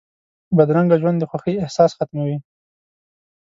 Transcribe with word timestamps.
بدرنګه 0.57 0.95
ژوند 1.01 1.17
د 1.19 1.23
خوښۍ 1.29 1.55
احساس 1.59 1.91
ختموي 1.97 2.37